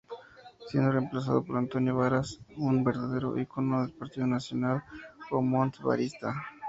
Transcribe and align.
Siendo 0.65 0.89
reemplazado 0.91 1.43
por 1.43 1.57
Antonio 1.57 1.95
Varas, 1.95 2.39
un 2.57 2.83
verdadero 2.83 3.37
icono 3.37 3.83
del 3.85 3.93
Partido 3.93 4.25
Nacional 4.25 4.83
o 5.29 5.43
Montt-Varista. 5.43 6.33